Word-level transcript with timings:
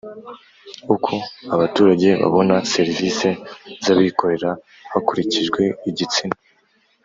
Uko 0.95 1.13
abaturage 1.55 2.09
babona 2.21 2.55
serivisi 2.73 3.27
z 3.83 3.85
abikorera 3.93 4.49
hakurikijwe 4.91 5.61
igitsina 5.89 6.35